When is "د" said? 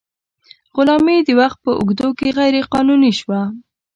1.23-1.29